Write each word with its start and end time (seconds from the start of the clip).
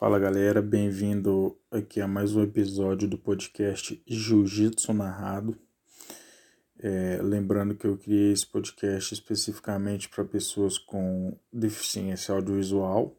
Fala 0.00 0.18
galera, 0.18 0.62
bem-vindo 0.62 1.58
aqui 1.70 2.00
a 2.00 2.08
mais 2.08 2.34
um 2.34 2.42
episódio 2.42 3.06
do 3.06 3.18
podcast 3.18 4.02
Jiu-Jitsu 4.06 4.94
Narrado. 4.94 5.54
É, 6.78 7.20
lembrando 7.22 7.74
que 7.74 7.86
eu 7.86 7.98
criei 7.98 8.32
esse 8.32 8.46
podcast 8.46 9.12
especificamente 9.12 10.08
para 10.08 10.24
pessoas 10.24 10.78
com 10.78 11.38
deficiência 11.52 12.34
audiovisual, 12.34 13.14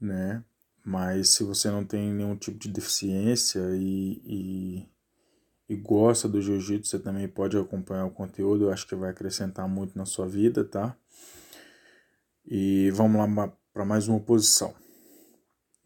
né? 0.00 0.44
Mas 0.84 1.30
se 1.30 1.42
você 1.42 1.68
não 1.72 1.84
tem 1.84 2.12
nenhum 2.12 2.36
tipo 2.36 2.56
de 2.56 2.68
deficiência 2.68 3.58
e, 3.72 4.22
e, 4.24 4.88
e 5.68 5.74
gosta 5.74 6.28
do 6.28 6.40
jiu-jitsu, 6.40 6.88
você 6.88 7.00
também 7.00 7.26
pode 7.26 7.58
acompanhar 7.58 8.06
o 8.06 8.12
conteúdo, 8.12 8.66
eu 8.66 8.70
acho 8.70 8.86
que 8.86 8.94
vai 8.94 9.10
acrescentar 9.10 9.68
muito 9.68 9.98
na 9.98 10.06
sua 10.06 10.28
vida, 10.28 10.62
tá? 10.62 10.96
E 12.46 12.92
vamos 12.92 13.18
lá 13.18 13.52
para 13.72 13.84
mais 13.84 14.06
uma 14.06 14.20
posição 14.20 14.72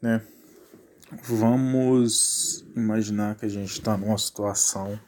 né? 0.00 0.26
Vamos 1.22 2.64
imaginar 2.76 3.36
que 3.36 3.46
a 3.46 3.48
gente 3.48 3.72
está 3.72 3.96
numa 3.96 4.18
situação 4.18 4.98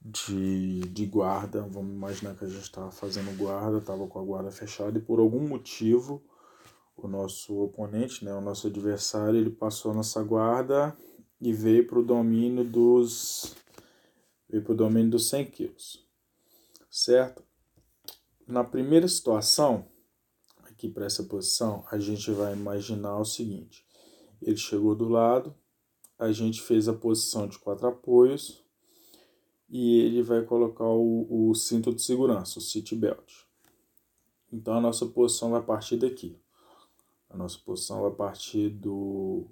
de, 0.00 0.80
de 0.80 1.06
guarda. 1.06 1.62
Vamos 1.62 1.92
imaginar 1.92 2.34
que 2.34 2.44
a 2.44 2.48
gente 2.48 2.62
estava 2.62 2.90
fazendo 2.90 3.36
guarda, 3.36 3.78
estava 3.78 4.06
com 4.06 4.18
a 4.18 4.24
guarda 4.24 4.50
fechada 4.50 4.96
e 4.96 5.02
por 5.02 5.18
algum 5.18 5.46
motivo 5.46 6.22
o 6.96 7.08
nosso 7.08 7.58
oponente, 7.58 8.24
né, 8.24 8.32
o 8.32 8.40
nosso 8.40 8.68
adversário, 8.68 9.36
ele 9.36 9.50
passou 9.50 9.92
nossa 9.92 10.22
guarda 10.22 10.96
e 11.40 11.52
veio 11.52 11.86
para 11.86 11.98
o 11.98 12.04
domínio 12.04 12.62
dos 12.62 13.56
veio 14.48 14.62
para 14.62 14.72
o 14.72 14.76
domínio 14.76 15.10
dos 15.10 15.28
100 15.28 15.46
quilos, 15.46 16.06
certo? 16.90 17.42
Na 18.46 18.62
primeira 18.62 19.08
situação, 19.08 19.86
aqui 20.82 20.88
para 20.88 21.06
essa 21.06 21.22
posição, 21.22 21.84
a 21.92 21.98
gente 21.98 22.32
vai 22.32 22.52
imaginar 22.52 23.16
o 23.18 23.24
seguinte: 23.24 23.86
ele 24.40 24.56
chegou 24.56 24.96
do 24.96 25.08
lado, 25.08 25.54
a 26.18 26.32
gente 26.32 26.60
fez 26.60 26.88
a 26.88 26.92
posição 26.92 27.46
de 27.46 27.58
quatro 27.58 27.86
apoios 27.86 28.64
e 29.68 30.00
ele 30.00 30.22
vai 30.22 30.42
colocar 30.42 30.84
o, 30.84 31.50
o 31.50 31.54
cinto 31.54 31.94
de 31.94 32.02
segurança, 32.02 32.58
o 32.58 32.62
seat 32.62 32.96
belt. 32.96 33.44
Então 34.52 34.74
a 34.74 34.80
nossa 34.80 35.06
posição 35.06 35.52
vai 35.52 35.62
partir 35.62 35.96
daqui. 35.96 36.36
A 37.30 37.36
nossa 37.36 37.58
posição 37.60 38.02
vai 38.02 38.10
partir 38.10 38.68
do, 38.68 39.46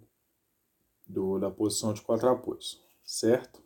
do 1.07 1.39
da 1.39 1.51
posição 1.51 1.95
de 1.95 2.03
quatro 2.03 2.29
apoios, 2.29 2.83
certo? 3.05 3.63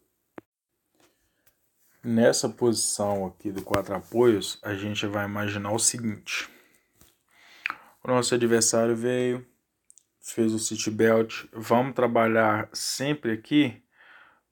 Nessa 2.05 2.49
posição 2.49 3.25
aqui 3.25 3.51
de 3.51 3.63
quatro 3.63 3.97
apoios, 3.97 4.59
a 4.63 4.75
gente 4.75 5.07
vai 5.07 5.25
imaginar 5.25 5.73
o 5.73 5.79
seguinte: 5.79 6.54
o 8.05 8.09
nosso 8.09 8.35
adversário 8.35 8.95
veio, 8.95 9.47
fez 10.21 10.53
o 10.53 10.59
city 10.59 10.91
belt. 10.91 11.47
Vamos 11.53 11.95
trabalhar 11.95 12.69
sempre 12.73 13.33
aqui 13.33 13.83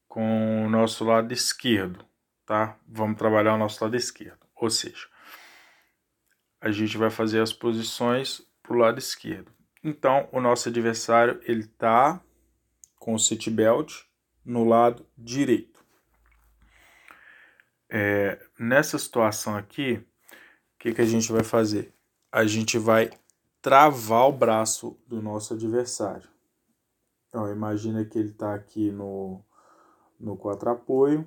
com 0.09 0.65
o 0.67 0.71
nosso 0.71 1.05
lado 1.05 1.33
esquerdo, 1.33 2.05
tá? 2.47 2.79
Vamos 2.89 3.19
trabalhar 3.19 3.55
o 3.55 3.59
nosso 3.59 3.85
lado 3.85 3.95
esquerdo. 3.95 4.47
Ou 4.57 4.71
seja, 4.71 5.07
a 6.61 6.71
gente 6.71 6.97
vai 6.97 7.11
fazer 7.11 7.41
as 7.41 7.53
posições 7.53 8.43
para 8.63 8.73
o 8.73 8.79
lado 8.79 8.99
esquerdo. 8.99 9.53
Então, 9.85 10.29
o 10.33 10.41
nosso 10.41 10.69
adversário 10.69 11.41
ele 11.45 11.67
tá 11.67 12.23
com 12.97 13.15
o 13.15 13.19
city 13.19 13.51
belt 13.51 14.05
no 14.45 14.65
lado 14.65 15.07
direito. 15.19 15.85
É, 17.91 18.39
nessa 18.59 18.99
situação 18.99 19.57
aqui, 19.57 19.95
o 19.95 20.79
que, 20.79 20.95
que 20.95 21.01
a 21.03 21.07
gente 21.07 21.31
vai 21.31 21.45
fazer? 21.45 21.93
A 22.31 22.45
gente 22.45 22.79
vai 22.79 23.11
travar 23.63 24.29
o 24.29 24.33
braço 24.33 24.99
do 25.07 25.23
nosso 25.23 25.55
adversário. 25.55 26.29
Então, 27.29 27.49
imagina 27.51 28.05
que 28.05 28.19
ele 28.19 28.31
está 28.31 28.53
aqui 28.53 28.91
no, 28.91 29.41
no 30.19 30.37
quatro 30.37 30.69
apoio, 30.69 31.27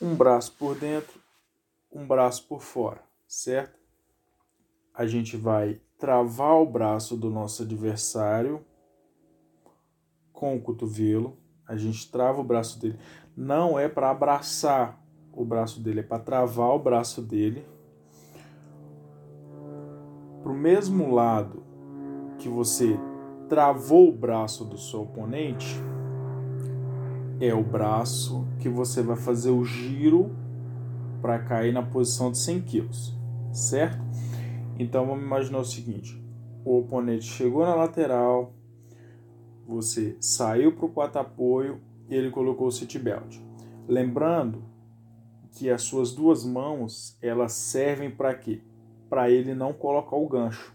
um 0.00 0.14
braço 0.14 0.52
por 0.58 0.74
dentro, 0.74 1.20
um 1.92 2.06
braço 2.06 2.48
por 2.48 2.62
fora, 2.62 3.04
certo? 3.28 3.78
A 4.94 5.06
gente 5.06 5.36
vai 5.36 5.78
travar 5.98 6.54
o 6.54 6.66
braço 6.66 7.14
do 7.16 7.28
nosso 7.30 7.62
adversário 7.62 8.64
com 10.32 10.56
o 10.56 10.60
cotovelo. 10.60 11.36
A 11.66 11.76
gente 11.76 12.10
trava 12.10 12.40
o 12.40 12.44
braço 12.44 12.78
dele. 12.78 12.98
Não 13.36 13.78
é 13.78 13.88
para 13.88 14.10
abraçar 14.10 14.98
o 15.32 15.44
braço 15.44 15.80
dele, 15.80 16.00
é 16.00 16.02
para 16.02 16.22
travar 16.22 16.70
o 16.70 16.78
braço 16.78 17.20
dele 17.20 17.75
para 20.46 20.52
o 20.52 20.56
mesmo 20.56 21.12
lado 21.12 21.60
que 22.38 22.48
você 22.48 22.96
travou 23.48 24.10
o 24.10 24.16
braço 24.16 24.64
do 24.64 24.78
seu 24.78 25.02
oponente, 25.02 25.66
é 27.40 27.52
o 27.52 27.64
braço 27.64 28.46
que 28.60 28.68
você 28.68 29.02
vai 29.02 29.16
fazer 29.16 29.50
o 29.50 29.64
giro 29.64 30.30
para 31.20 31.40
cair 31.40 31.72
na 31.72 31.82
posição 31.82 32.30
de 32.30 32.38
100 32.38 32.60
quilos, 32.60 33.18
certo? 33.52 34.00
Então 34.78 35.04
vamos 35.04 35.24
imaginar 35.24 35.58
o 35.58 35.64
seguinte: 35.64 36.24
o 36.64 36.78
oponente 36.78 37.24
chegou 37.24 37.66
na 37.66 37.74
lateral, 37.74 38.54
você 39.66 40.16
saiu 40.20 40.70
para 40.76 40.86
o 40.86 40.90
quatro 40.90 41.20
apoio 41.20 41.80
e 42.08 42.14
ele 42.14 42.30
colocou 42.30 42.68
o 42.68 42.72
seat 42.72 42.96
belt. 43.00 43.36
Lembrando 43.88 44.62
que 45.50 45.68
as 45.68 45.82
suas 45.82 46.12
duas 46.12 46.44
mãos 46.44 47.18
elas 47.20 47.50
servem 47.52 48.12
para 48.12 48.32
quê? 48.32 48.62
Para 49.08 49.30
ele 49.30 49.54
não 49.54 49.72
colocar 49.72 50.16
o 50.16 50.28
gancho, 50.28 50.74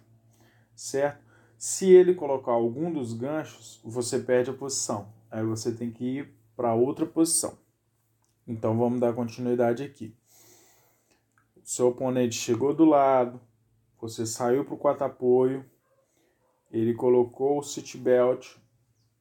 certo? 0.76 1.24
Se 1.58 1.92
ele 1.92 2.16
colocar 2.16 2.54
algum 2.54 2.92
dos 2.92 3.14
ganchos, 3.14 3.80
você 3.84 4.20
perde 4.20 4.50
a 4.50 4.54
posição. 4.54 5.14
Aí 5.30 5.44
você 5.44 5.72
tem 5.72 5.92
que 5.92 6.04
ir 6.04 6.34
para 6.56 6.74
outra 6.74 7.06
posição. 7.06 7.58
Então 8.48 8.78
vamos 8.78 9.00
dar 9.00 9.14
continuidade 9.14 9.84
aqui. 9.84 10.16
Seu 11.64 11.90
oponente 11.90 12.36
chegou 12.36 12.74
do 12.74 12.84
lado, 12.84 13.40
você 14.00 14.26
saiu 14.26 14.66
para 14.66 14.74
o 14.74 14.78
quatro 14.78 15.06
apoio, 15.06 15.64
ele 16.72 16.94
colocou 16.94 17.60
o 17.60 17.64
seat 17.64 17.98
belt, 17.98 18.56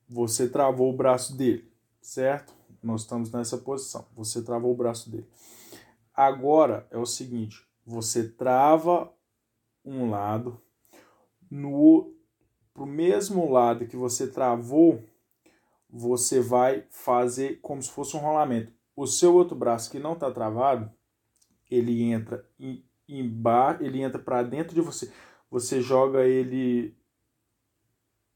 você 0.09 0.49
travou 0.49 0.93
o 0.93 0.97
braço 0.97 1.37
dele, 1.37 1.71
certo? 2.01 2.55
Nós 2.83 3.03
estamos 3.03 3.31
nessa 3.31 3.59
posição. 3.59 4.07
Você 4.17 4.43
travou 4.43 4.73
o 4.73 4.77
braço 4.77 5.11
dele. 5.11 5.29
Agora 6.15 6.87
é 6.91 6.97
o 6.97 7.07
seguinte: 7.07 7.70
você 7.85 8.29
trava 8.29 9.13
um 9.85 10.11
lado 10.11 10.61
no 11.51 12.15
pro 12.73 12.87
mesmo 12.87 13.51
lado 13.51 13.87
que 13.87 13.97
você 13.97 14.27
travou, 14.27 15.03
você 15.89 16.41
vai 16.41 16.87
fazer 16.89 17.61
como 17.61 17.83
se 17.83 17.91
fosse 17.91 18.17
um 18.17 18.21
rolamento. 18.21 18.73
O 18.95 19.07
seu 19.07 19.35
outro 19.35 19.57
braço 19.57 19.91
que 19.91 19.99
não 19.99 20.13
está 20.13 20.31
travado, 20.31 20.91
ele 21.71 22.03
entra 22.03 22.47
em, 22.59 22.85
embaixo, 23.09 23.83
ele 23.83 24.01
entra 24.01 24.19
para 24.19 24.43
dentro 24.43 24.75
de 24.75 24.81
você. 24.81 25.13
Você 25.51 25.81
joga 25.83 26.25
ele 26.25 26.97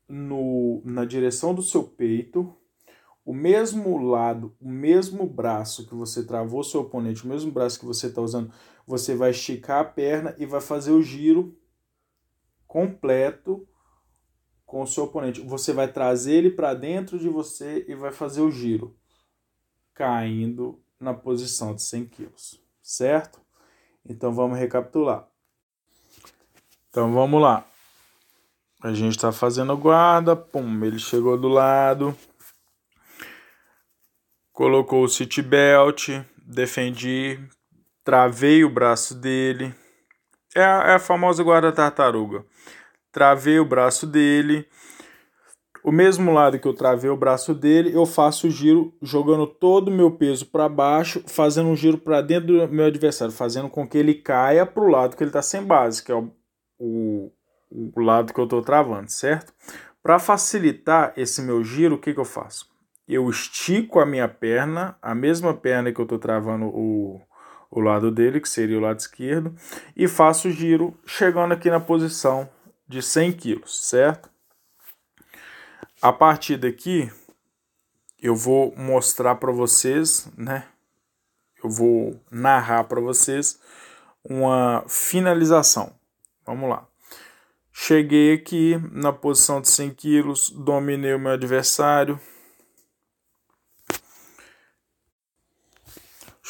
no, 0.09 0.83
na 0.85 1.05
direção 1.05 1.55
do 1.55 1.63
seu 1.63 1.85
peito 1.85 2.55
o 3.25 3.33
mesmo 3.33 3.97
lado, 3.99 4.55
o 4.61 4.69
mesmo 4.69 5.27
braço 5.27 5.87
que 5.87 5.95
você 5.95 6.23
travou 6.25 6.63
seu 6.63 6.83
oponente, 6.83 7.25
o 7.25 7.29
mesmo 7.29 7.51
braço 7.51 7.81
que 7.81 7.87
você 7.87 8.09
está 8.09 8.21
usando, 8.21 8.53
você 8.87 9.15
vai 9.15 9.31
esticar 9.31 9.81
a 9.81 9.85
perna 9.85 10.35
e 10.39 10.45
vai 10.45 10.61
fazer 10.61 10.91
o 10.91 11.03
giro 11.03 11.57
completo 12.67 13.67
com 14.67 14.83
o 14.83 14.87
seu 14.87 15.05
oponente. 15.05 15.41
Você 15.41 15.73
vai 15.73 15.91
trazer 15.91 16.35
ele 16.35 16.51
para 16.51 16.75
dentro 16.75 17.19
de 17.19 17.29
você 17.29 17.85
e 17.89 17.95
vai 17.95 18.13
fazer 18.13 18.43
o 18.43 18.51
giro, 18.51 18.95
caindo 19.95 20.83
na 21.01 21.15
posição 21.15 21.75
de 21.75 21.83
100 21.83 22.07
quilos, 22.07 22.61
certo? 22.83 23.41
Então 24.05 24.35
vamos 24.35 24.59
recapitular. 24.59 25.27
Então 26.91 27.13
vamos 27.13 27.41
lá. 27.41 27.67
A 28.83 28.93
gente 28.93 29.13
está 29.13 29.33
fazendo 29.33 29.75
guarda, 29.79 30.37
pum, 30.37 30.85
ele 30.85 30.99
chegou 30.99 31.39
do 31.39 31.49
lado, 31.49 32.15
colocou 34.55 35.03
o 35.03 35.09
seat 35.09 35.43
belt, 35.43 36.09
defendi, 36.39 37.39
travei 38.05 38.65
o 38.65 38.71
braço 38.71 39.15
dele. 39.15 39.75
É 40.55 40.65
a, 40.65 40.91
é 40.91 40.95
a 40.95 40.99
famosa 41.01 41.43
guarda-tartaruga. 41.43 42.47
Travei 43.11 43.59
o 43.59 43.65
braço 43.65 44.07
dele. 44.07 44.67
O 45.83 45.91
mesmo 45.91 46.33
lado 46.33 46.59
que 46.59 46.69
eu 46.69 46.73
travei 46.73 47.11
o 47.11 47.17
braço 47.17 47.53
dele, 47.53 47.95
eu 47.95 48.07
faço 48.07 48.47
o 48.47 48.51
giro 48.51 48.95
jogando 49.03 49.47
todo 49.47 49.89
o 49.89 49.95
meu 49.95 50.13
peso 50.13 50.47
para 50.47 50.69
baixo, 50.69 51.23
fazendo 51.27 51.69
um 51.69 51.77
giro 51.77 51.99
para 51.99 52.23
dentro 52.23 52.67
do 52.67 52.73
meu 52.73 52.87
adversário, 52.87 53.35
fazendo 53.35 53.69
com 53.69 53.87
que 53.87 53.99
ele 53.99 54.15
caia 54.15 54.65
para 54.65 54.83
o 54.83 54.89
lado 54.89 55.17
que 55.17 55.23
ele 55.23 55.31
está 55.31 55.43
sem 55.43 55.63
base, 55.63 56.03
que 56.03 56.13
é 56.13 56.15
o, 56.15 56.31
o, 56.79 57.33
o 57.71 58.01
lado 58.01 58.33
que 58.33 58.41
eu 58.41 58.45
estou 58.45 58.63
travando, 58.63 59.11
certo? 59.11 59.53
Para 60.01 60.19
facilitar 60.19 61.13
esse 61.17 61.43
meu 61.43 61.63
giro, 61.63 61.97
o 61.97 61.99
que, 61.99 62.15
que 62.15 62.21
eu 62.21 62.25
faço? 62.25 62.74
Eu 63.07 63.29
estico 63.29 64.01
a 64.01 64.07
minha 64.07 64.29
perna, 64.29 64.97
a 65.01 65.15
mesma 65.15 65.55
perna 65.55 65.93
que 65.93 66.01
eu 66.01 66.05
estou 66.05 66.19
travando 66.19 66.67
o, 66.67 67.21
o 67.71 67.81
lado 67.81 68.11
dele, 68.11 68.41
que 68.41 68.49
seria 68.49 68.79
o 68.79 68.81
lado 68.81 68.99
esquerdo, 68.99 69.55
e 69.97 70.09
faço 70.09 70.49
o 70.49 70.51
giro 70.51 70.97
chegando 71.07 71.53
aqui 71.53 71.69
na 71.71 71.81
posição 71.81 72.49
de 72.89 73.03
100 73.03 73.33
quilos, 73.33 73.89
certo? 73.89 74.31
A 76.01 76.13
partir 76.13 76.57
daqui, 76.57 77.11
eu 78.21 78.35
vou 78.35 78.75
mostrar 78.77 79.35
para 79.37 79.53
vocês, 79.53 80.29
né? 80.37 80.67
Eu 81.63 81.71
vou 81.71 82.21
narrar 82.31 82.85
para 82.85 83.01
vocês 83.01 83.59
uma 84.23 84.85
finalização. 84.87 85.93
Vamos 86.47 86.69
lá. 86.69 86.87
Cheguei 87.73 88.35
aqui 88.35 88.81
na 88.93 89.13
posição 89.13 89.61
de 89.61 89.69
100 89.69 89.95
quilos, 89.95 90.51
dominei 90.51 91.15
o 91.15 91.19
meu 91.19 91.33
adversário. 91.33 92.21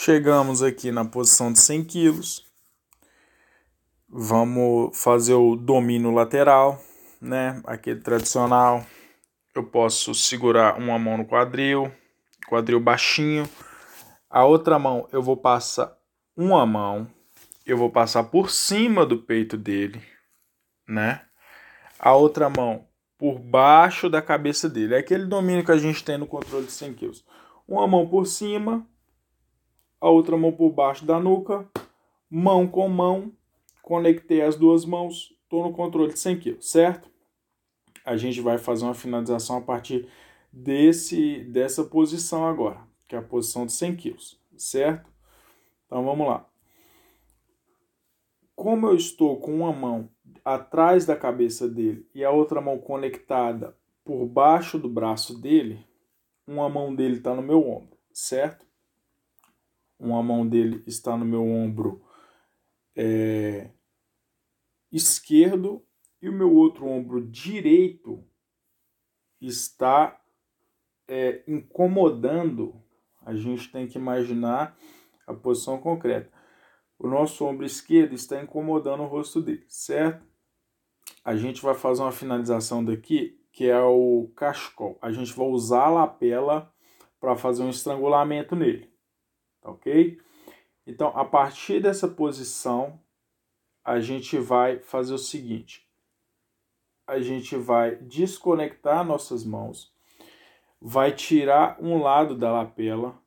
Chegamos 0.05 0.63
aqui 0.63 0.93
na 0.93 1.03
posição 1.03 1.51
de 1.51 1.59
100 1.61 1.85
quilos. 1.85 2.47
Vamos 4.07 4.91
fazer 5.03 5.33
o 5.33 5.57
domínio 5.57 6.11
lateral, 6.11 6.79
né? 7.19 7.63
Aquele 7.65 8.01
tradicional. 8.03 8.85
Eu 9.55 9.65
posso 9.65 10.15
segurar 10.15 10.79
uma 10.79 10.99
mão 10.99 11.17
no 11.17 11.25
quadril, 11.25 11.91
quadril 12.47 12.79
baixinho. 12.81 13.49
A 14.29 14.45
outra 14.45 14.79
mão 14.79 15.09
eu 15.11 15.23
vou 15.23 15.39
passar 15.39 15.97
uma 16.37 16.67
mão, 16.67 17.11
eu 17.65 17.79
vou 17.79 17.89
passar 17.89 18.25
por 18.25 18.51
cima 18.51 19.07
do 19.07 19.23
peito 19.23 19.57
dele, 19.57 20.03
né? 20.87 21.23
A 21.99 22.13
outra 22.13 22.51
mão 22.51 22.87
por 23.17 23.39
baixo 23.39 24.11
da 24.11 24.21
cabeça 24.21 24.69
dele. 24.69 24.97
É 24.97 24.99
aquele 24.99 25.25
domínio 25.25 25.65
que 25.65 25.73
a 25.73 25.79
gente 25.79 26.05
tem 26.05 26.19
no 26.19 26.27
controle 26.27 26.67
de 26.67 26.73
100 26.73 26.93
kg. 26.93 27.11
Uma 27.67 27.87
mão 27.87 28.07
por 28.07 28.27
cima, 28.27 28.87
a 30.05 30.11
outra 30.11 30.37
mão 30.37 30.53
por 30.53 30.71
baixo 30.71 31.07
da 31.07 31.19
nuca, 31.19 31.67
mão 32.29 32.69
com 32.69 32.87
mão, 32.91 33.33
conectei 33.81 34.43
as 34.43 34.55
duas 34.55 34.85
mãos, 34.85 35.35
estou 35.43 35.65
no 35.65 35.73
controle 35.73 36.13
de 36.13 36.19
100 36.19 36.41
kg, 36.41 36.57
certo? 36.61 37.11
A 38.05 38.15
gente 38.15 38.39
vai 38.43 38.59
fazer 38.59 38.85
uma 38.85 38.93
finalização 38.93 39.57
a 39.57 39.61
partir 39.63 40.07
desse, 40.53 41.45
dessa 41.45 41.85
posição 41.85 42.47
agora, 42.47 42.87
que 43.09 43.17
é 43.17 43.19
a 43.19 43.23
posição 43.23 43.65
de 43.65 43.73
100 43.73 43.97
kg, 43.97 44.17
certo? 44.59 45.11
Então 45.87 46.05
vamos 46.05 46.27
lá. 46.27 46.47
Como 48.55 48.87
eu 48.87 48.97
estou 48.97 49.39
com 49.39 49.55
uma 49.55 49.73
mão 49.73 50.11
atrás 50.45 51.07
da 51.07 51.17
cabeça 51.17 51.67
dele 51.67 52.07
e 52.15 52.23
a 52.23 52.31
outra 52.31 52.61
mão 52.61 52.77
conectada 52.77 53.75
por 54.05 54.27
baixo 54.27 54.79
do 54.79 54.89
braço 54.91 55.41
dele, 55.41 55.83
uma 56.47 56.69
mão 56.69 56.95
dele 56.95 57.17
está 57.17 57.35
no 57.35 57.41
meu 57.41 57.67
ombro, 57.67 57.97
certo? 58.13 58.67
Uma 59.99 60.23
mão 60.23 60.47
dele 60.47 60.83
está 60.87 61.17
no 61.17 61.25
meu 61.25 61.43
ombro 61.43 62.05
é, 62.97 63.71
esquerdo 64.91 65.85
e 66.21 66.29
o 66.29 66.33
meu 66.33 66.53
outro 66.55 66.87
ombro 66.87 67.27
direito 67.27 68.25
está 69.41 70.21
é, 71.09 71.43
incomodando. 71.47 72.83
A 73.23 73.35
gente 73.35 73.71
tem 73.71 73.87
que 73.87 73.99
imaginar 73.99 74.77
a 75.27 75.35
posição 75.35 75.79
concreta. 75.79 76.31
O 76.99 77.09
nosso 77.09 77.45
ombro 77.45 77.67
esquerdo 77.67 78.15
está 78.15 78.41
incomodando 78.41 79.03
o 79.03 79.07
rosto 79.07 79.43
dele, 79.43 79.65
certo? 79.69 80.25
A 81.25 81.37
gente 81.37 81.61
vai 81.61 81.75
fazer 81.75 82.03
uma 82.03 82.13
finalização 82.13 82.85
daqui, 82.85 83.41
que 83.53 83.69
é 83.69 83.81
o 83.81 84.31
cachecol. 84.37 84.99
A 85.03 85.11
gente 85.11 85.33
vai 85.35 85.47
usar 85.47 85.87
a 85.87 85.91
lapela 85.91 86.73
para 87.21 87.37
fazer 87.37 87.63
um 87.63 87.71
estrangulamento 87.71 88.55
nele, 88.55 88.93
ok? 89.65 90.21
Então, 90.87 91.09
a 91.17 91.25
partir 91.25 91.81
dessa 91.81 92.07
posição, 92.07 93.01
a 93.83 93.99
gente 94.01 94.39
vai 94.39 94.79
fazer 94.79 95.15
o 95.15 95.19
seguinte: 95.19 95.89
a 97.07 97.21
gente 97.21 97.57
vai 97.57 97.97
desconectar 97.97 99.05
nossas 99.05 99.45
mãos, 99.45 99.93
vai 100.81 101.13
tirar 101.13 101.79
um 101.81 102.03
lado 102.03 102.37
da 102.37 102.53
lapela, 102.53 103.19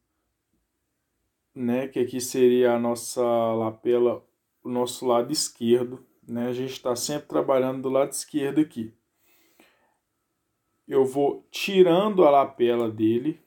né, 1.53 1.87
que 1.87 1.99
aqui 1.99 2.21
seria 2.21 2.73
a 2.73 2.79
nossa 2.79 3.23
lapela, 3.23 4.23
o 4.63 4.69
nosso 4.69 5.05
lado 5.07 5.33
esquerdo, 5.33 6.05
né? 6.27 6.47
A 6.47 6.53
gente 6.53 6.73
está 6.73 6.95
sempre 6.95 7.27
trabalhando 7.27 7.81
do 7.81 7.89
lado 7.89 8.11
esquerdo 8.11 8.59
aqui. 8.59 8.93
Eu 10.87 11.05
vou 11.05 11.47
tirando 11.49 12.23
a 12.25 12.29
lapela 12.29 12.89
dele, 12.89 13.41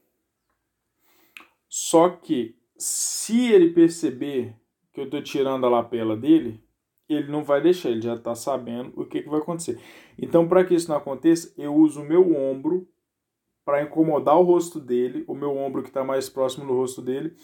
só 1.69 2.11
que 2.11 2.60
se 2.81 3.53
ele 3.53 3.75
perceber 3.75 4.57
que 4.91 5.01
eu 5.01 5.05
estou 5.05 5.23
tirando 5.23 5.67
a 5.67 5.69
lapela 5.69 6.17
dele, 6.17 6.65
ele 7.07 7.31
não 7.31 7.45
vai 7.45 7.61
deixar, 7.61 7.91
ele 7.91 8.01
já 8.01 8.15
está 8.15 8.35
sabendo 8.35 8.99
o 8.99 9.05
que, 9.05 9.21
que 9.21 9.29
vai 9.29 9.39
acontecer. 9.39 9.79
Então, 10.19 10.49
para 10.49 10.65
que 10.65 10.75
isso 10.75 10.89
não 10.89 10.97
aconteça, 10.97 11.53
eu 11.59 11.75
uso 11.75 12.01
o 12.01 12.05
meu 12.05 12.35
ombro 12.35 12.89
para 13.67 13.83
incomodar 13.83 14.39
o 14.39 14.43
rosto 14.43 14.81
dele, 14.81 15.25
o 15.29 15.35
meu 15.35 15.55
ombro 15.59 15.83
que 15.83 15.89
está 15.89 16.03
mais 16.03 16.31
próximo 16.31 16.67
do 16.67 16.73
rosto 16.73 17.03
dele, 17.03 17.37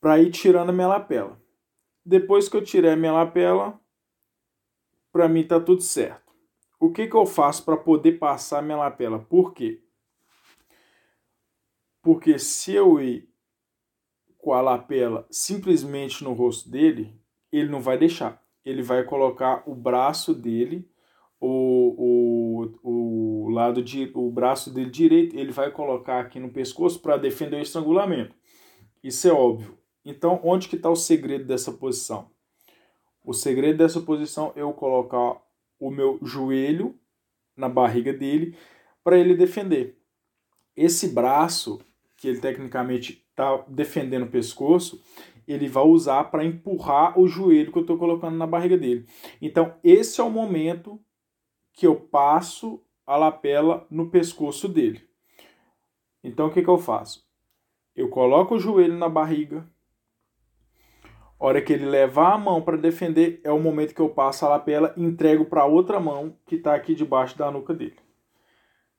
para 0.00 0.18
ir 0.18 0.32
tirando 0.32 0.70
a 0.70 0.72
minha 0.72 0.88
lapela. 0.88 1.40
Depois 2.04 2.48
que 2.48 2.56
eu 2.56 2.64
tirei 2.64 2.90
a 2.90 2.96
minha 2.96 3.12
lapela, 3.12 3.80
para 5.12 5.28
mim 5.28 5.46
tá 5.46 5.60
tudo 5.60 5.82
certo. 5.82 6.32
O 6.80 6.90
que, 6.90 7.06
que 7.06 7.14
eu 7.14 7.24
faço 7.24 7.64
para 7.64 7.76
poder 7.76 8.18
passar 8.18 8.58
a 8.58 8.62
minha 8.62 8.78
lapela? 8.78 9.20
Por 9.20 9.54
quê? 9.54 9.80
Porque 12.02 12.36
se 12.36 12.74
eu 12.74 13.00
ir 13.00 13.27
com 14.38 14.52
a 14.52 14.60
lapela 14.60 15.26
simplesmente 15.30 16.22
no 16.24 16.32
rosto 16.32 16.70
dele, 16.70 17.14
ele 17.52 17.68
não 17.68 17.80
vai 17.80 17.98
deixar. 17.98 18.42
Ele 18.64 18.82
vai 18.82 19.04
colocar 19.04 19.62
o 19.66 19.74
braço 19.74 20.34
dele, 20.34 20.88
o, 21.40 22.72
o, 22.82 23.46
o 23.46 23.50
lado 23.50 23.82
de 23.82 24.10
o 24.14 24.30
braço 24.30 24.72
dele 24.72 24.90
direito, 24.90 25.36
ele 25.36 25.52
vai 25.52 25.70
colocar 25.70 26.20
aqui 26.20 26.38
no 26.40 26.50
pescoço 26.50 27.00
para 27.00 27.16
defender 27.16 27.56
o 27.56 27.62
estrangulamento. 27.62 28.34
Isso 29.02 29.28
é 29.28 29.32
óbvio. 29.32 29.78
Então, 30.04 30.40
onde 30.42 30.68
que 30.68 30.76
está 30.76 30.90
o 30.90 30.96
segredo 30.96 31.44
dessa 31.44 31.72
posição? 31.72 32.30
O 33.24 33.32
segredo 33.32 33.78
dessa 33.78 34.00
posição 34.00 34.52
é 34.56 34.62
eu 34.62 34.72
colocar 34.72 35.40
o 35.78 35.90
meu 35.90 36.18
joelho 36.22 36.98
na 37.56 37.68
barriga 37.68 38.12
dele 38.12 38.56
para 39.04 39.18
ele 39.18 39.34
defender. 39.34 39.98
Esse 40.76 41.08
braço, 41.08 41.80
que 42.18 42.28
ele 42.28 42.40
tecnicamente 42.40 43.24
está 43.30 43.64
defendendo 43.68 44.24
o 44.24 44.30
pescoço, 44.30 45.00
ele 45.46 45.68
vai 45.68 45.84
usar 45.84 46.24
para 46.24 46.44
empurrar 46.44 47.18
o 47.18 47.26
joelho 47.26 47.72
que 47.72 47.78
eu 47.78 47.82
estou 47.82 47.96
colocando 47.96 48.36
na 48.36 48.46
barriga 48.46 48.76
dele. 48.76 49.06
Então, 49.40 49.74
esse 49.82 50.20
é 50.20 50.24
o 50.24 50.28
momento 50.28 51.00
que 51.72 51.86
eu 51.86 51.94
passo 51.94 52.84
a 53.06 53.16
lapela 53.16 53.86
no 53.88 54.10
pescoço 54.10 54.68
dele. 54.68 55.08
Então, 56.22 56.48
o 56.48 56.50
que, 56.50 56.60
que 56.60 56.68
eu 56.68 56.76
faço? 56.76 57.26
Eu 57.94 58.10
coloco 58.10 58.56
o 58.56 58.58
joelho 58.58 58.98
na 58.98 59.08
barriga, 59.08 59.66
a 61.40 61.46
hora 61.46 61.62
que 61.62 61.72
ele 61.72 61.86
levar 61.86 62.34
a 62.34 62.38
mão 62.38 62.60
para 62.60 62.76
defender, 62.76 63.40
é 63.44 63.52
o 63.52 63.60
momento 63.60 63.94
que 63.94 64.00
eu 64.00 64.10
passo 64.10 64.44
a 64.44 64.48
lapela 64.48 64.92
e 64.96 65.04
entrego 65.04 65.44
para 65.44 65.64
outra 65.64 66.00
mão 66.00 66.36
que 66.44 66.56
está 66.56 66.74
aqui 66.74 66.96
debaixo 66.96 67.38
da 67.38 67.50
nuca 67.50 67.72
dele. 67.72 67.96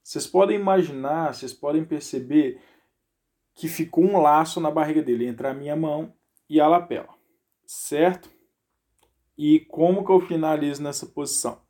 Vocês 0.01 0.25
podem 0.25 0.57
imaginar, 0.57 1.33
vocês 1.33 1.53
podem 1.53 1.83
perceber 1.83 2.59
que 3.59 3.67
ficou 3.67 4.05
um 4.05 4.21
laço 4.21 4.61
na 4.61 4.71
barriga 4.71 5.03
dele 5.03 5.27
entre 5.27 5.45
a 5.45 5.53
minha 5.53 5.75
mão 5.75 6.13
e 6.49 6.61
a 6.61 6.67
lapela, 6.69 7.13
certo? 7.65 8.31
E 9.37 9.59
como 9.59 10.05
que 10.05 10.11
eu 10.13 10.21
finalizo 10.21 10.81
nessa 10.81 11.05
posição? 11.05 11.61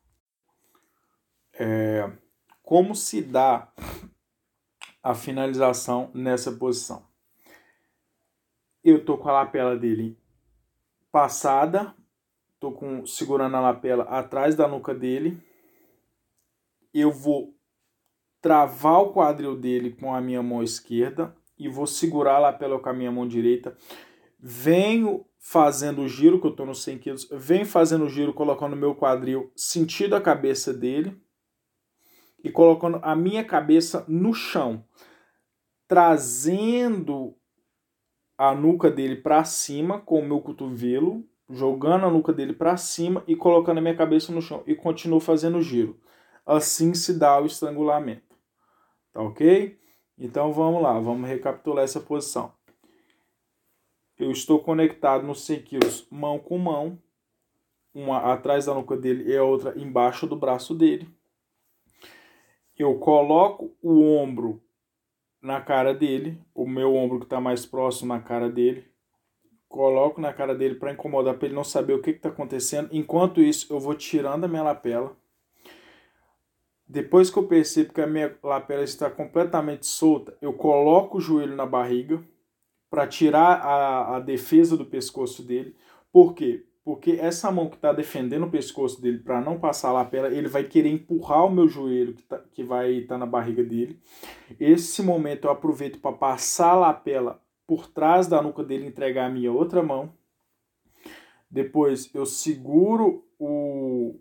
É, 1.51 2.07
como 2.61 2.93
se 2.93 3.23
dá 3.23 3.73
a 5.01 5.15
finalização 5.15 6.11
nessa 6.13 6.51
posição? 6.51 7.07
Eu 8.83 9.03
tô 9.03 9.17
com 9.17 9.27
a 9.27 9.33
lapela 9.33 9.75
dele 9.75 10.15
passada, 11.11 11.95
tô 12.59 12.71
com 12.71 13.03
segurando 13.03 13.57
a 13.57 13.61
lapela 13.61 14.03
atrás 14.03 14.53
da 14.53 14.67
nuca 14.67 14.93
dele. 14.93 15.41
Eu 16.93 17.11
vou 17.11 17.57
travar 18.39 19.01
o 19.01 19.11
quadril 19.11 19.57
dele 19.57 19.89
com 19.89 20.13
a 20.13 20.21
minha 20.21 20.43
mão 20.43 20.61
esquerda 20.61 21.35
e 21.59 21.67
vou 21.67 21.85
segurar 21.85 22.35
a 22.35 22.39
lapela 22.39 22.79
com 22.79 22.89
a 22.89 22.93
minha 22.93 23.11
mão 23.11 23.27
direita. 23.27 23.75
Venho 24.39 25.25
fazendo 25.37 26.01
o 26.01 26.07
giro, 26.07 26.39
que 26.39 26.47
eu 26.47 26.55
tô 26.55 26.65
no 26.65 26.73
100 26.73 26.97
quilos, 26.99 27.29
venho 27.31 27.65
fazendo 27.65 28.05
o 28.05 28.09
giro, 28.09 28.33
colocando 28.33 28.75
meu 28.75 28.95
quadril 28.95 29.51
sentido 29.55 30.15
a 30.15 30.21
cabeça 30.21 30.73
dele 30.73 31.21
e 32.43 32.49
colocando 32.49 32.99
a 33.01 33.15
minha 33.15 33.43
cabeça 33.43 34.05
no 34.07 34.33
chão, 34.33 34.85
trazendo 35.87 37.35
a 38.37 38.55
nuca 38.55 38.89
dele 38.89 39.17
para 39.17 39.43
cima 39.43 39.99
com 39.99 40.19
o 40.19 40.25
meu 40.25 40.39
cotovelo, 40.39 41.27
jogando 41.49 42.05
a 42.05 42.11
nuca 42.11 42.31
dele 42.31 42.53
para 42.53 42.77
cima 42.77 43.23
e 43.27 43.35
colocando 43.35 43.79
a 43.79 43.81
minha 43.81 43.95
cabeça 43.95 44.31
no 44.31 44.41
chão 44.41 44.63
e 44.65 44.75
continuo 44.75 45.19
fazendo 45.19 45.57
o 45.57 45.61
giro. 45.61 45.99
Assim 46.45 46.93
se 46.93 47.17
dá 47.17 47.39
o 47.41 47.45
estrangulamento. 47.45 48.35
Tá 49.11 49.21
ok? 49.21 49.77
Então 50.19 50.51
vamos 50.51 50.81
lá, 50.81 50.99
vamos 50.99 51.29
recapitular 51.29 51.85
essa 51.85 52.01
posição. 52.01 52.51
Eu 54.17 54.31
estou 54.31 54.59
conectado 54.59 55.25
nos 55.25 55.45
100 55.45 55.61
quilos, 55.61 56.05
mão 56.11 56.37
com 56.37 56.57
mão, 56.57 57.01
uma 57.93 58.33
atrás 58.33 58.65
da 58.65 58.73
nuca 58.73 58.97
dele 58.97 59.31
e 59.31 59.37
a 59.37 59.43
outra 59.43 59.79
embaixo 59.79 60.27
do 60.27 60.35
braço 60.35 60.75
dele. 60.75 61.07
eu 62.77 62.97
coloco 62.97 63.75
o 63.81 64.01
ombro 64.15 64.61
na 65.41 65.61
cara 65.61 65.93
dele, 65.93 66.41
o 66.53 66.67
meu 66.67 66.95
ombro 66.95 67.19
que 67.19 67.25
está 67.25 67.39
mais 67.39 67.65
próximo 67.65 68.13
na 68.13 68.21
cara 68.21 68.49
dele, 68.49 68.85
coloco 69.69 70.19
na 70.19 70.33
cara 70.33 70.53
dele 70.55 70.75
para 70.75 70.91
incomodar, 70.91 71.37
para 71.37 71.45
ele 71.45 71.55
não 71.55 71.63
saber 71.63 71.93
o 71.93 72.01
que 72.01 72.11
está 72.11 72.29
acontecendo. 72.29 72.89
Enquanto 72.91 73.41
isso, 73.41 73.71
eu 73.71 73.79
vou 73.79 73.95
tirando 73.95 74.45
a 74.45 74.47
minha 74.47 74.63
lapela. 74.63 75.15
Depois 76.89 77.29
que 77.29 77.37
eu 77.37 77.45
percebo 77.45 77.93
que 77.93 78.01
a 78.01 78.07
minha 78.07 78.35
lapela 78.41 78.83
está 78.83 79.11
completamente 79.11 79.85
solta, 79.85 80.35
eu 80.41 80.51
coloco 80.51 81.19
o 81.19 81.21
joelho 81.21 81.55
na 81.55 81.65
barriga 81.65 82.19
para 82.89 83.05
tirar 83.05 83.61
a, 83.61 84.15
a 84.15 84.19
defesa 84.19 84.75
do 84.75 84.83
pescoço 84.83 85.43
dele. 85.43 85.75
Por 86.11 86.33
quê? 86.33 86.65
Porque 86.83 87.11
essa 87.11 87.51
mão 87.51 87.69
que 87.69 87.75
está 87.75 87.93
defendendo 87.93 88.47
o 88.47 88.49
pescoço 88.49 88.99
dele 88.99 89.19
para 89.19 89.39
não 89.39 89.59
passar 89.59 89.89
a 89.89 89.93
lapela, 89.93 90.29
ele 90.29 90.47
vai 90.47 90.63
querer 90.63 90.89
empurrar 90.89 91.45
o 91.45 91.51
meu 91.51 91.67
joelho 91.67 92.15
que, 92.15 92.23
tá, 92.23 92.39
que 92.51 92.63
vai 92.63 92.93
estar 92.93 93.13
tá 93.13 93.19
na 93.19 93.27
barriga 93.27 93.63
dele. 93.63 93.99
Esse 94.59 95.03
momento 95.03 95.45
eu 95.45 95.51
aproveito 95.51 95.99
para 95.99 96.17
passar 96.17 96.71
a 96.71 96.75
lapela 96.75 97.39
por 97.67 97.85
trás 97.85 98.25
da 98.25 98.41
nuca 98.41 98.63
dele, 98.63 98.87
entregar 98.87 99.27
a 99.27 99.29
minha 99.29 99.51
outra 99.51 99.83
mão. 99.83 100.11
Depois 101.51 102.09
eu 102.15 102.25
seguro 102.25 103.23
o. 103.37 104.19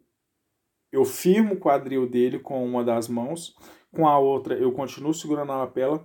Eu 0.90 1.04
firmo 1.04 1.54
o 1.54 1.58
quadril 1.58 2.08
dele 2.08 2.38
com 2.38 2.64
uma 2.64 2.84
das 2.84 3.08
mãos, 3.08 3.56
com 3.92 4.06
a 4.06 4.18
outra 4.18 4.54
eu 4.54 4.72
continuo 4.72 5.14
segurando 5.14 5.52
a 5.52 5.56
lapela 5.56 6.04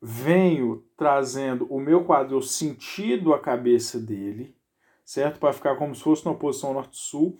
venho 0.00 0.82
trazendo 0.96 1.66
o 1.66 1.78
meu 1.78 2.04
quadril 2.04 2.40
sentido 2.40 3.34
a 3.34 3.38
cabeça 3.38 4.00
dele, 4.00 4.56
certo? 5.04 5.38
Para 5.38 5.52
ficar 5.52 5.76
como 5.76 5.94
se 5.94 6.02
fosse 6.02 6.24
na 6.24 6.34
posição 6.34 6.72
norte-sul. 6.72 7.36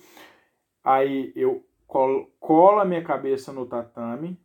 Aí 0.85 1.33
eu 1.35 1.64
colo, 1.87 2.30
colo 2.38 2.80
a 2.80 2.85
minha 2.85 3.02
cabeça 3.02 3.52
no 3.52 3.64
tatame, 3.66 4.38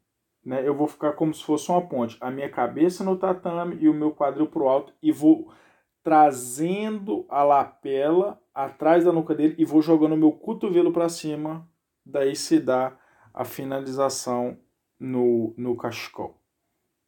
né? 0.44 0.66
Eu 0.66 0.76
vou 0.76 0.88
ficar 0.88 1.14
como 1.14 1.34
se 1.34 1.44
fosse 1.44 1.70
uma 1.70 1.86
ponte. 1.86 2.18
A 2.22 2.32
minha 2.32 2.50
cabeça 2.50 3.04
no 3.04 3.18
tatame 3.18 3.78
e 3.82 3.90
o 3.90 3.94
meu 3.94 4.12
quadril 4.12 4.48
pro 4.48 4.70
alto 4.70 4.94
e 5.02 5.12
vou 5.12 5.52
trazendo 6.02 7.26
a 7.28 7.44
lapela 7.44 8.42
atrás 8.56 9.04
da 9.04 9.12
nuca 9.12 9.36
dele 9.36 9.54
e 9.58 9.66
vou 9.66 9.82
jogando 9.82 10.16
meu 10.16 10.32
cotovelo 10.32 10.94
para 10.94 11.10
cima. 11.10 11.70
Daí 12.06 12.36
se 12.36 12.60
dá 12.60 12.98
a 13.34 13.44
finalização 13.44 14.58
no, 14.98 15.54
no 15.58 15.76
cachecol. 15.76 16.42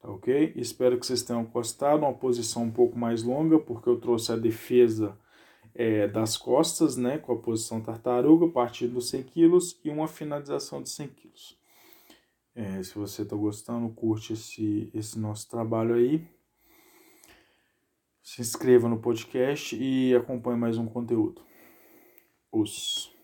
Tá 0.02 0.12
ok? 0.12 0.54
Espero 0.58 1.00
que 1.00 1.06
vocês 1.06 1.24
tenham 1.24 1.46
gostado. 1.46 2.04
Uma 2.04 2.14
posição 2.14 2.64
um 2.64 2.72
pouco 2.72 3.00
mais 3.00 3.24
longa, 3.24 3.58
porque 3.58 3.88
eu 3.88 4.00
trouxe 4.00 4.34
a 4.34 4.36
defesa 4.36 5.18
é, 5.74 6.08
das 6.08 6.36
costas, 6.36 6.98
né? 6.98 7.18
Com 7.18 7.32
a 7.32 7.38
posição 7.38 7.82
tartaruga, 7.82 8.50
partindo 8.50 8.96
dos 8.96 9.10
100 9.10 9.24
kg 9.24 9.58
e 9.86 9.90
uma 9.90 10.08
finalização 10.08 10.82
de 10.82 10.90
100 10.90 11.08
kg. 11.08 11.32
É, 12.54 12.84
se 12.84 12.96
você 12.96 13.22
está 13.22 13.36
gostando, 13.36 13.88
curte 13.90 14.34
esse, 14.34 14.90
esse 14.94 15.18
nosso 15.18 15.48
trabalho 15.48 15.96
aí. 15.96 16.28
Se 18.30 18.42
inscreva 18.42 18.90
no 18.90 19.00
podcast 19.00 19.74
e 19.74 20.14
acompanhe 20.14 20.60
mais 20.60 20.78
um 20.78 20.86
conteúdo. 20.86 21.42
Os. 22.52 23.17